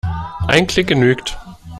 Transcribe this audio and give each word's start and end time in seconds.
Ein 0.47 0.65
Klick 0.65 0.87
genügt. 0.87 1.37